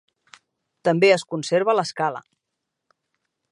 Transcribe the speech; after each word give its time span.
També 0.89 1.11
es 1.17 1.25
conserva 1.35 1.77
l'escala. 1.79 2.25